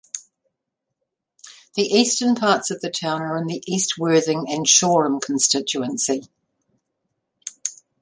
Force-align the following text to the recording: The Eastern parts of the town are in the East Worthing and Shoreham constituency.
The 1.75 1.83
Eastern 1.83 2.33
parts 2.33 2.71
of 2.71 2.81
the 2.81 2.89
town 2.89 3.21
are 3.21 3.37
in 3.37 3.45
the 3.45 3.61
East 3.67 3.99
Worthing 3.99 4.45
and 4.49 4.67
Shoreham 4.67 5.19
constituency. 5.19 6.23